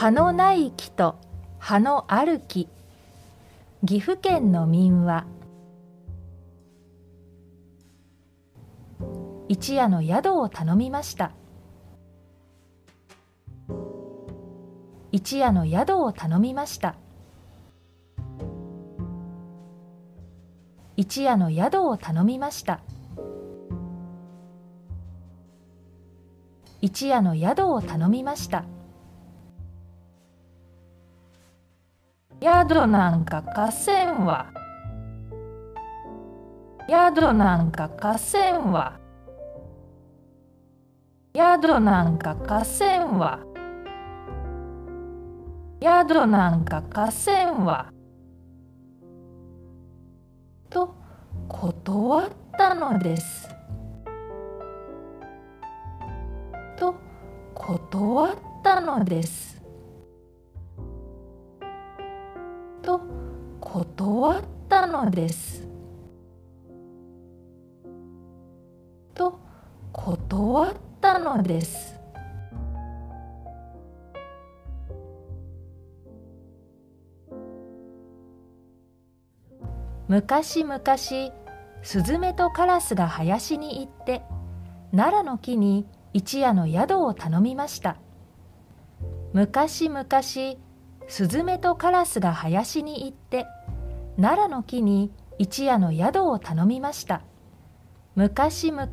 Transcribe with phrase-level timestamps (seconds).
[0.00, 1.16] 葉のない木と
[1.58, 2.68] 葉のある木。
[3.84, 5.26] 岐阜県の民話。
[9.48, 11.32] 一夜の宿を頼みました。
[15.10, 16.94] 一夜の宿を頼みました。
[20.96, 22.78] 一夜の宿を頼みました。
[26.80, 28.64] 一夜の宿を頼みました。
[32.50, 34.46] 宿なんか貸せんわ。
[36.88, 38.98] 宿なんか貸せんわ。
[41.36, 43.40] 宿なんか貸せんわ。
[45.82, 47.92] 宿なんか貸せんわ。
[50.70, 50.94] と
[51.48, 53.50] 断ったのです。
[56.78, 56.94] と
[57.54, 59.57] 断ったのです。
[65.08, 65.66] のです。
[69.14, 69.40] と
[69.92, 71.98] 断ったのです。
[80.08, 80.80] 昔々
[81.82, 84.22] スズメとカラスが林に行って
[84.90, 87.96] 奈良の木に一夜の宿を頼みました。
[89.32, 90.06] 昔々
[91.08, 93.46] スズメとカラスが林に行って
[94.20, 97.22] 奈良の木に一夜の宿を頼みました。
[98.16, 98.88] 昔々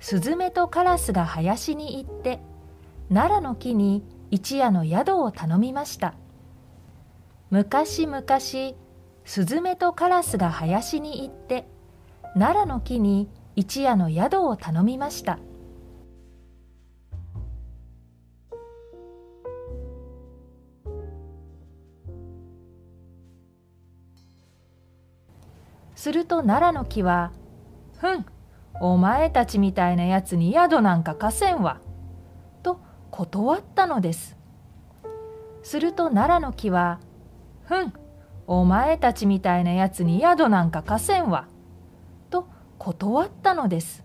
[0.00, 2.38] スズメとカラスが林に行って
[3.08, 6.12] 奈良の木に一夜の宿を頼みました。
[7.48, 8.22] 昔々
[9.24, 11.66] スズメとカラスが林に行って
[12.34, 15.38] 奈良の木に一夜の宿を頼みました。
[26.08, 27.32] すると奈良の木は
[28.00, 28.24] 「ふん
[28.80, 31.82] お前たちみたいなやつに宿なんか貸せんわ」
[32.64, 32.80] と
[33.10, 34.34] 断ったのです。
[35.62, 36.98] すると奈良の木は
[37.68, 37.92] 「ふん
[38.46, 41.44] お前たちみたいなやつに宿なんか貸せんわ」
[42.30, 42.48] と
[42.78, 44.02] 断ったのです。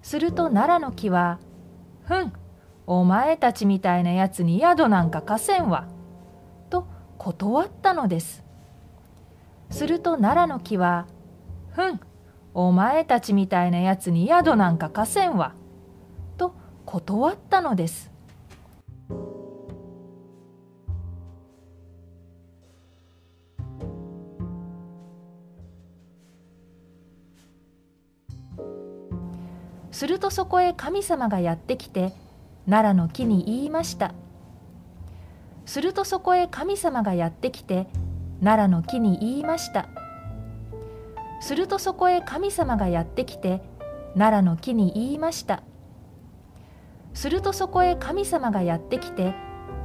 [0.00, 1.40] すると奈良の木は
[2.08, 2.32] 「ふん
[2.86, 5.88] お前たちみたいなやつに宿なんか貸せんわ」
[6.70, 6.86] と
[7.18, 8.42] 断ったのです。
[9.70, 11.06] すると奈良の木は
[11.70, 12.00] 「ふん
[12.52, 15.54] お前たちみたいなやつに宿なんか貸せんわ」
[16.36, 16.54] と
[16.84, 18.10] 断ったのです。
[29.92, 32.14] するとそこへ神様がやってきて
[32.64, 34.14] 奈良の木に言いました。
[35.66, 37.86] するとそこへ神様がやってきて
[38.42, 39.88] 奈良の木に言いました。
[41.40, 43.62] するとそこへ神様がやってきて
[44.14, 45.62] 奈良の木に言いました。
[47.12, 49.34] するとそこへ神様がやってきて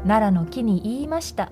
[0.03, 1.51] 奈良の木に言いました。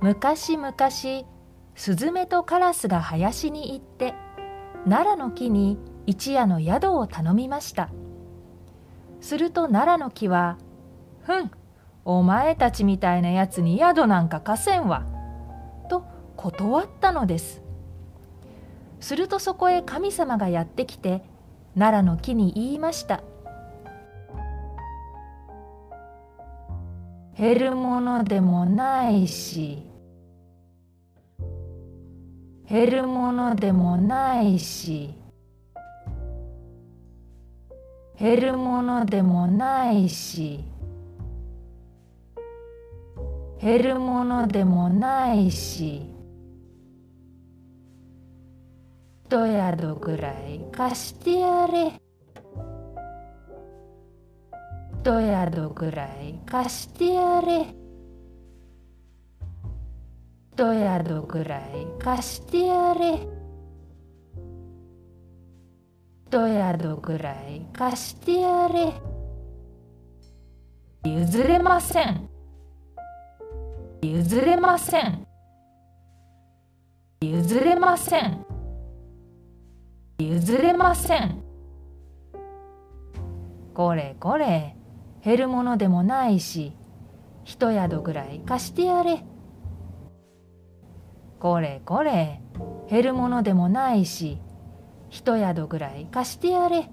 [0.00, 0.74] 昔々
[1.74, 4.14] スズメとカラスが林に行って
[4.88, 5.76] 奈良の木に
[6.06, 7.90] 一夜の宿を頼みました。
[9.20, 10.56] すると奈良の木は
[11.20, 11.50] 「ふん
[12.06, 15.04] お前たちみたいなやつに宿なんか貸せんわ」
[15.90, 16.04] と
[16.36, 17.62] 断ったのです。
[19.00, 21.22] するとそこへ神様がやってきて
[21.74, 23.22] 奈良の木に言いました
[27.38, 29.84] 「減るものでもないし」
[32.70, 35.14] 減るものでもないし
[38.20, 40.60] 減るものでもないし
[43.58, 46.02] 減るものでもないし
[49.30, 51.92] 一宿ぐらい貸してやれ。
[55.02, 55.20] 一
[55.54, 57.77] 宿ぐらい貸してやれ。
[60.58, 61.86] 一宿ぐらい？
[62.00, 63.20] 貸してやれ。
[66.26, 66.32] 一
[66.80, 67.64] 宿ぐらい？
[67.72, 68.92] 貸してやれ。
[71.08, 72.28] 譲れません。
[74.02, 75.28] 譲れません。
[77.20, 78.44] 譲れません。
[80.18, 81.40] 譲れません。
[83.74, 84.74] これこれ。
[85.24, 86.72] 減るものでもないし。
[87.44, 89.22] 一宿ぐらい貸してやれ。
[91.40, 92.40] これこれ。
[92.90, 94.38] 減るものでもないし
[95.10, 96.90] 一宿ぐらい貸してやれ。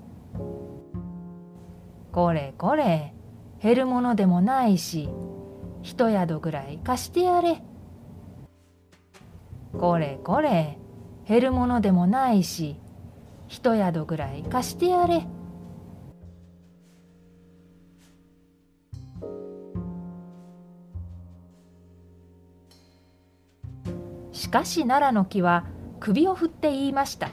[2.12, 3.14] これこれ。
[3.62, 5.10] 減るものでもないし
[5.82, 7.62] 一宿ぐらい貸してやれ。
[9.80, 10.78] これこれ。
[11.28, 12.80] 減るものでもないし
[13.48, 15.28] 一宿ぐらい貸してやれ。
[24.56, 25.66] しかし奈良の木は
[26.00, 27.28] 首を振って言いました。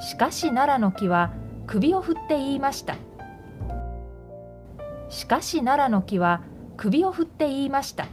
[0.00, 1.30] しかし奈良の木は
[1.68, 2.96] 首を振って言いました。
[5.08, 6.42] しかし奈良の木は
[6.76, 8.08] 首を振って言いました。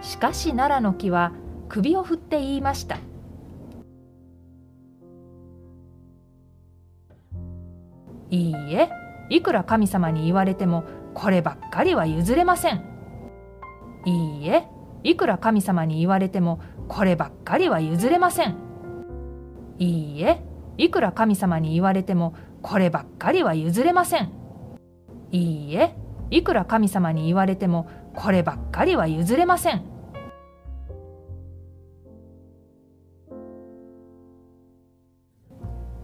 [0.00, 1.32] しかし奈良の木は
[1.68, 2.98] 首を振って言いました。
[8.30, 8.90] いいえ
[9.28, 10.82] いくら神様に言われても
[11.14, 12.89] こればっかりは譲れません。
[14.04, 14.66] いいえ
[15.02, 18.56] いくら神様に言われてもこればっかりは譲れません。
[19.78, 20.42] いいえ
[20.76, 24.30] いくら神様に言われてもこればっかりは譲れません。
[25.30, 25.94] いいえ
[26.30, 29.82] いくら神様に言われてもこればっかりは譲れません。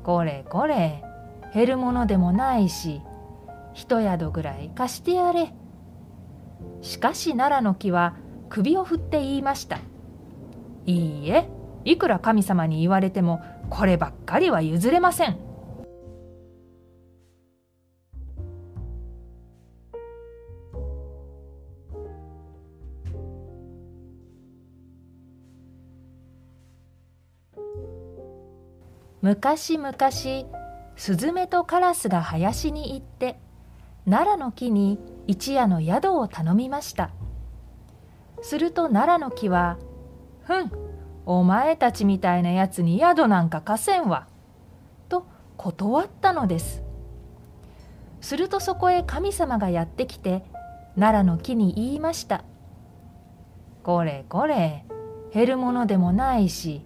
[0.03, 1.03] これこれ
[1.53, 3.03] 減るものでもないし
[3.75, 5.53] 一宿ぐらい貸してやれ。
[6.87, 8.15] しかし奈良の木は
[8.49, 9.81] 首を振って言いました。
[10.87, 11.49] いいえ
[11.85, 15.37] いくら神様に言われてもこればっかりは譲れません。
[29.23, 29.93] 昔々
[30.95, 33.41] スズメとカラスが林に行って
[34.05, 37.11] 奈良の木に一夜の宿を頼みました。
[38.43, 39.79] すると奈良の木は
[40.45, 40.71] 「ふん
[41.25, 44.29] お前たちみたいなやつに宿なんか貸せんわ」
[45.09, 45.27] と
[45.57, 46.83] 断ったのです。
[48.21, 50.45] するとそこへ神様がやってきて
[50.97, 52.45] 奈良の木に言いました
[53.85, 54.85] 「これこれ
[55.33, 56.85] 減るものでもないし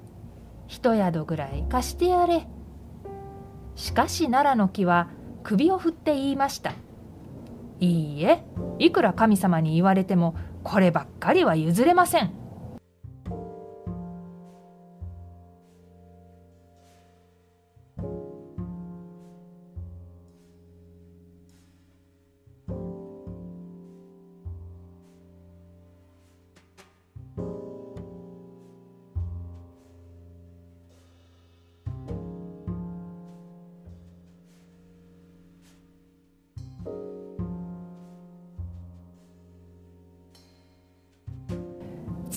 [0.66, 2.46] 一宿ぐらい貸してやれ」
[3.74, 5.08] しかし奈良の木は
[5.42, 6.72] 首を振って言いました
[7.80, 8.44] 「いいえ
[8.78, 12.32] いくら神様に言われてもこればっかりは譲れません」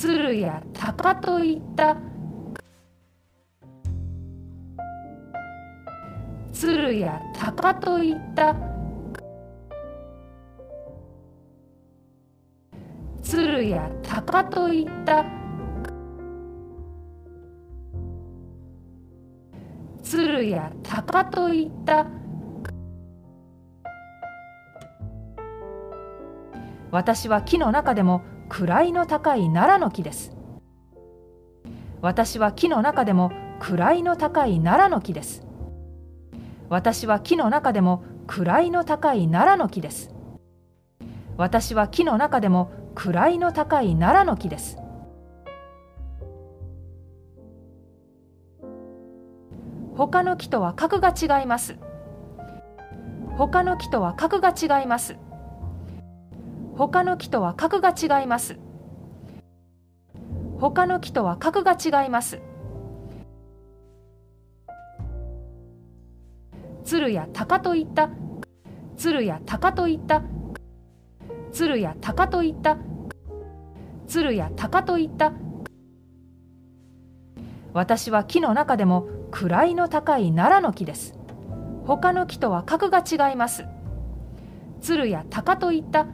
[0.03, 1.95] 鶴や鷹といった。
[6.51, 8.53] 鶴や鷹といった。
[13.21, 15.25] 鶴や鷹といった。
[20.03, 22.05] 鶴や鷹といった。
[26.91, 30.35] 私は木の中でも位の高い奈良の木です。
[32.01, 35.45] 私は木の中でも位の高い奈良の木です。
[36.69, 40.13] 私は木の中でも位の高い奈良の木です。
[41.37, 44.77] 私は木の中でも位の高い奈良の木です。
[49.95, 51.77] 他の木とは格が違います。
[53.37, 55.17] 他の木とは格が違います。
[56.75, 58.57] 他の木とは格が違います。
[60.59, 62.41] 他の木とは格が違います。
[66.83, 68.09] 鶴や鷹といった
[68.97, 70.23] 鶴や鷹といった
[71.51, 72.77] 鶴や鷹といった
[74.07, 75.33] 鶴や鷹といった。
[77.73, 81.15] 私は木の中でも位の高い奈良の木です。
[81.85, 83.65] 他の木とは格が違います。
[84.81, 86.07] 鶴や鷹といった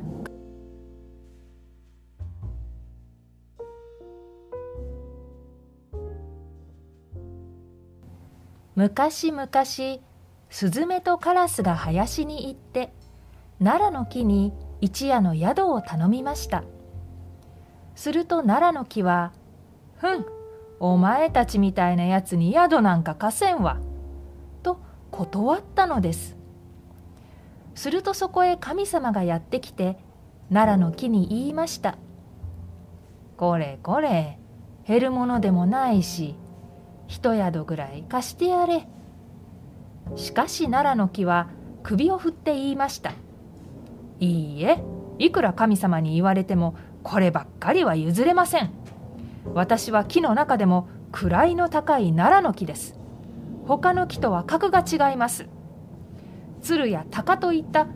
[8.80, 9.50] 昔々
[10.50, 12.94] スズメとカラスが林に行って
[13.62, 16.64] 奈良の木に一夜の宿を頼みました。
[17.94, 19.34] すると奈良の木は
[20.00, 20.26] 「ふん
[20.80, 23.82] お前たちみたいなやつに宿なんか貸せんわ」
[24.64, 24.80] と
[25.12, 26.38] 断ったのです。
[27.76, 29.98] するとそこへ神様がやってきて
[30.48, 31.98] 奈良の木に言いました
[33.36, 34.40] これこれ
[34.88, 36.36] 減るものでもないし
[37.10, 38.88] 一宿ぐらい貸してやれ。
[40.16, 41.50] しかし奈良の木は
[41.84, 43.12] 首を振って言いました。
[44.20, 44.82] いいえ
[45.18, 48.70] いくら神様に言われてもこればっかりは譲れません。
[49.54, 52.98] 私は木の中でも位の高い奈良の木です。
[53.66, 55.48] 他の木とは格が違います。
[56.62, 57.88] 鶴や鷹といった